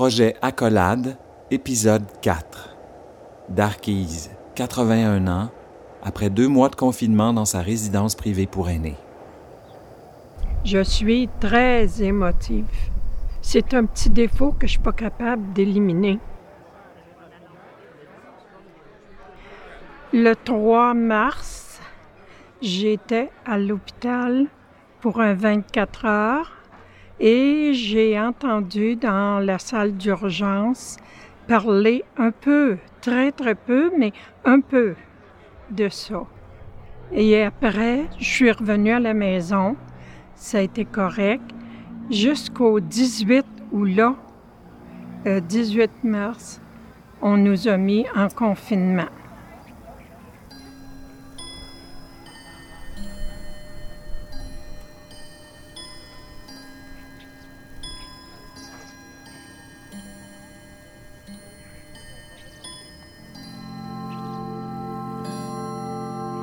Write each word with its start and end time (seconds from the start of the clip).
Projet 0.00 0.34
Accolade, 0.40 1.18
épisode 1.50 2.06
4. 2.22 2.74
Darkise, 3.50 4.30
81 4.54 5.28
ans, 5.28 5.50
après 6.02 6.30
deux 6.30 6.48
mois 6.48 6.70
de 6.70 6.74
confinement 6.74 7.34
dans 7.34 7.44
sa 7.44 7.60
résidence 7.60 8.14
privée 8.14 8.46
pour 8.46 8.70
aînés. 8.70 8.96
Je 10.64 10.82
suis 10.82 11.28
très 11.38 12.02
émotive. 12.02 12.64
C'est 13.42 13.74
un 13.74 13.84
petit 13.84 14.08
défaut 14.08 14.52
que 14.52 14.60
je 14.60 14.64
ne 14.64 14.68
suis 14.68 14.78
pas 14.78 14.92
capable 14.92 15.52
d'éliminer. 15.52 16.18
Le 20.14 20.32
3 20.32 20.94
mars, 20.94 21.78
j'étais 22.62 23.30
à 23.44 23.58
l'hôpital 23.58 24.46
pour 25.02 25.20
un 25.20 25.34
24 25.34 26.06
heures 26.06 26.59
et 27.20 27.74
j'ai 27.74 28.18
entendu 28.18 28.96
dans 28.96 29.44
la 29.44 29.58
salle 29.58 29.92
d'urgence 29.92 30.96
parler 31.46 32.02
un 32.16 32.30
peu, 32.30 32.78
très 33.02 33.30
très 33.30 33.54
peu, 33.54 33.92
mais 33.96 34.12
un 34.44 34.60
peu 34.60 34.94
de 35.70 35.88
ça. 35.88 36.24
Et 37.12 37.42
après, 37.42 38.06
je 38.18 38.24
suis 38.24 38.50
revenue 38.50 38.92
à 38.92 39.00
la 39.00 39.14
maison, 39.14 39.76
ça 40.34 40.58
a 40.58 40.60
été 40.62 40.84
correct, 40.84 41.42
jusqu'au 42.10 42.80
18 42.80 43.44
ou 43.72 43.84
là, 43.84 44.14
18 45.26 45.82
euh, 45.82 46.08
mars, 46.08 46.62
on 47.20 47.36
nous 47.36 47.68
a 47.68 47.76
mis 47.76 48.06
en 48.16 48.28
confinement. 48.28 49.08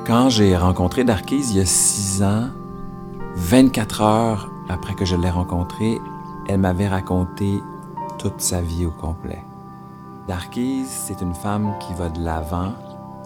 Quand 0.08 0.30
j'ai 0.30 0.56
rencontré 0.56 1.04
Darkise 1.04 1.50
il 1.50 1.58
y 1.58 1.60
a 1.60 1.66
six 1.66 2.22
ans, 2.22 2.46
24 3.34 4.00
heures 4.00 4.50
après 4.70 4.94
que 4.94 5.04
je 5.04 5.14
l'ai 5.14 5.28
rencontrée, 5.28 5.98
elle 6.48 6.60
m'avait 6.60 6.88
raconté 6.88 7.60
toute 8.16 8.40
sa 8.40 8.62
vie 8.62 8.86
au 8.86 8.90
complet. 8.90 9.44
Darkise, 10.26 10.88
c'est 10.88 11.20
une 11.20 11.34
femme 11.34 11.74
qui 11.78 11.92
va 11.92 12.08
de 12.08 12.24
l'avant, 12.24 12.72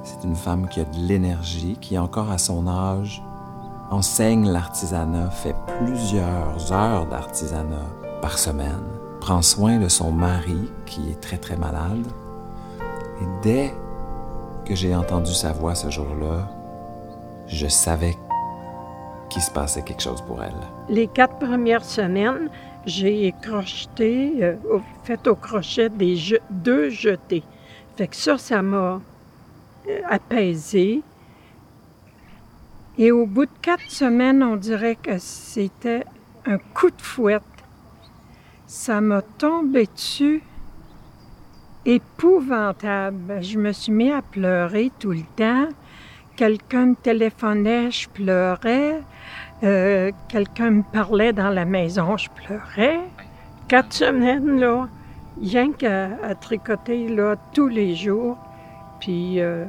c'est 0.03 0.25
une 0.25 0.35
femme 0.35 0.69
qui 0.69 0.81
a 0.81 0.85
de 0.85 0.97
l'énergie, 0.97 1.79
qui 1.81 1.97
encore 1.97 2.33
à 2.33 2.39
son 2.39 2.67
âge 2.67 3.23
enseigne 3.93 4.51
l'artisanat, 4.51 5.31
fait 5.31 5.55
plusieurs 5.79 6.73
heures 6.73 7.07
d'artisanat 7.07 7.87
par 8.21 8.39
semaine, 8.39 8.89
prend 9.21 9.41
soin 9.41 9.79
de 9.79 9.87
son 9.87 10.11
mari 10.11 10.69
qui 10.87 11.11
est 11.11 11.21
très 11.21 11.39
très 11.39 11.57
malade. 11.57 12.09
Et 13.21 13.27
dès 13.41 13.73
que 14.65 14.75
j'ai 14.75 14.97
entendu 14.97 15.33
sa 15.33 15.53
voix 15.53 15.77
ce 15.77 15.89
jour-là, 15.89 16.49
je 17.53 17.67
savais 17.69 18.17
qu'il 19.29 19.43
se 19.43 19.51
passait 19.51 19.83
quelque 19.83 20.03
chose 20.03 20.23
pour 20.23 20.43
elle. 20.43 20.55
Les 20.89 21.07
quatre 21.07 21.39
premières 21.39 21.85
semaines, 21.85 22.51
j'ai 22.87 23.35
crocheté, 23.41 24.35
euh, 24.43 24.57
fait 25.05 25.27
au 25.27 25.35
crochet 25.35 25.89
des 25.89 26.17
deux 26.51 26.91
jetés. 26.91 27.43
Fait 27.97 28.09
que 28.09 28.17
ça, 28.17 28.39
ça 28.39 28.63
m'a 28.63 29.01
euh, 29.89 30.01
apaisé. 30.09 31.03
Et 32.99 33.11
au 33.11 33.27
bout 33.27 33.47
de 33.47 33.51
quatre 33.63 33.91
semaines, 33.91 34.43
on 34.43 34.57
dirait 34.57 34.97
que 34.97 35.19
c'était 35.19 36.05
un 36.47 36.59
coup 36.59 36.91
de 36.91 37.01
fouette. 37.01 37.43
Ça 38.67 39.01
m'a 39.01 39.23
tombé 39.23 39.87
dessus 39.87 40.43
épouvantable. 41.85 43.43
Je 43.43 43.59
me 43.59 43.73
suis 43.73 43.93
mis 43.93 44.11
à 44.11 44.23
pleurer 44.23 44.91
tout 44.99 45.13
le 45.13 45.25
temps 45.37 45.69
quelqu'un 46.37 46.95
téléphonait, 46.95 47.91
je 47.91 48.09
pleurais. 48.09 49.03
Euh, 49.63 50.11
quelqu'un 50.29 50.71
me 50.71 50.83
parlait 50.83 51.33
dans 51.33 51.51
la 51.51 51.65
maison, 51.65 52.17
je 52.17 52.29
pleurais. 52.31 53.01
Quatre 53.69 53.93
semaines, 53.93 54.59
là, 54.59 54.89
rien 55.41 55.73
qu'à 55.73 56.35
tricoter, 56.41 57.09
là, 57.09 57.37
tous 57.53 57.69
les 57.69 57.95
jours. 57.95 58.39
Puis, 59.01 59.41
euh, 59.41 59.65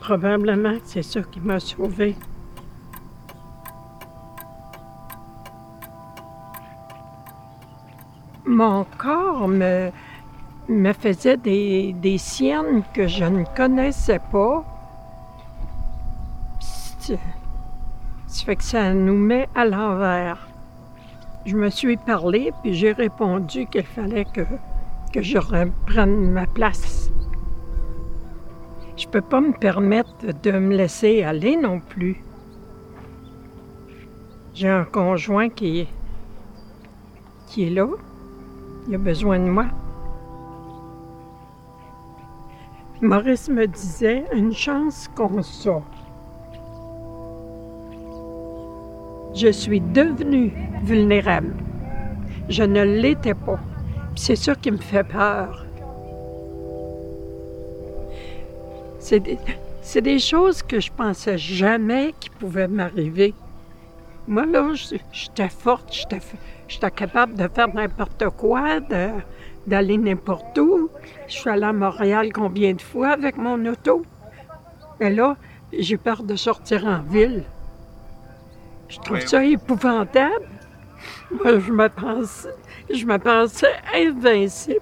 probablement 0.00 0.74
c'est 0.84 1.02
ça 1.02 1.20
qui 1.22 1.40
m'a 1.40 1.60
sauvée. 1.60 2.16
Mon 8.46 8.84
corps 8.98 9.48
me, 9.48 9.90
faisait 10.92 11.38
des 11.38 12.18
siennes 12.18 12.82
que 12.92 13.08
je 13.08 13.24
ne 13.24 13.44
connaissais 13.56 14.20
pas. 14.30 14.64
Ça 17.06 18.44
fait 18.46 18.56
que 18.56 18.64
ça 18.64 18.94
nous 18.94 19.16
met 19.16 19.46
à 19.54 19.66
l'envers. 19.66 20.48
Je 21.44 21.54
me 21.54 21.68
suis 21.68 21.98
parlé, 21.98 22.50
puis 22.62 22.72
j'ai 22.72 22.92
répondu 22.92 23.66
qu'il 23.66 23.84
fallait 23.84 24.24
que, 24.24 24.42
je 25.20 25.36
reprenne 25.36 26.30
ma 26.30 26.46
place. 26.46 27.10
Je 28.96 29.06
peux 29.06 29.20
pas 29.20 29.42
me 29.42 29.52
permettre 29.52 30.32
de 30.42 30.52
me 30.52 30.74
laisser 30.74 31.22
aller 31.22 31.56
non 31.56 31.78
plus. 31.80 32.24
J'ai 34.54 34.70
un 34.70 34.84
conjoint 34.84 35.50
qui, 35.50 35.86
qui 37.48 37.66
est 37.66 37.70
là. 37.70 37.88
Il 38.88 38.94
a 38.94 38.98
besoin 38.98 39.38
de 39.38 39.50
moi. 39.50 39.66
Maurice 43.02 43.50
me 43.50 43.66
disait 43.66 44.24
une 44.32 44.54
chance 44.54 45.10
qu'on 45.14 45.42
sort. 45.42 46.03
Je 49.34 49.48
suis 49.48 49.80
devenue 49.80 50.52
vulnérable. 50.82 51.54
Je 52.48 52.62
ne 52.62 52.82
l'étais 52.82 53.34
pas. 53.34 53.58
C'est 54.14 54.36
ça 54.36 54.54
qui 54.54 54.70
me 54.70 54.76
fait 54.76 55.04
peur. 55.04 55.66
C'est 59.00 60.00
des, 60.00 60.18
choses 60.18 60.62
que 60.62 60.80
je 60.80 60.90
pensais 60.90 61.36
jamais 61.36 62.14
qui 62.18 62.30
pouvaient 62.30 62.68
m'arriver. 62.68 63.34
Moi, 64.26 64.46
là, 64.46 64.72
j'étais 65.12 65.50
forte, 65.50 65.92
j'étais 66.68 66.90
capable 66.90 67.34
de 67.34 67.46
faire 67.48 67.74
n'importe 67.74 68.30
quoi, 68.30 68.80
d'aller 69.66 69.98
n'importe 69.98 70.56
où. 70.58 70.88
Je 71.26 71.32
suis 71.34 71.50
allée 71.50 71.64
à 71.64 71.72
Montréal 71.74 72.32
combien 72.32 72.72
de 72.72 72.80
fois 72.80 73.08
avec 73.08 73.36
mon 73.36 73.62
auto? 73.66 74.06
Et 75.00 75.10
là, 75.10 75.36
j'ai 75.78 75.98
peur 75.98 76.22
de 76.22 76.36
sortir 76.36 76.86
en 76.86 77.00
ville. 77.02 77.44
Je 78.94 79.00
trouve 79.00 79.20
ça 79.26 79.44
épouvantable? 79.44 80.46
Moi, 81.32 81.58
je 81.58 81.72
me 81.72 81.88
pense, 81.88 82.46
je 82.92 83.04
me 83.04 83.18
pensais 83.18 83.74
invincible. 83.92 84.80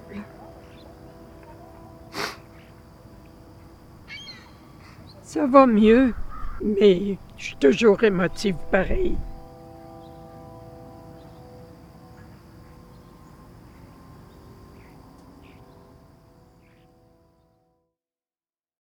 Ça 5.23 5.47
va 5.47 5.67
mieux, 5.67 6.13
mais 6.63 7.17
je 7.39 7.45
suis 7.45 7.57
toujours 7.57 8.05
émotive 8.05 8.57
pareil. 8.71 9.17